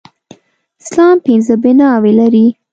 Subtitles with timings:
[0.81, 2.45] اسلام پينځه بلاوي لري.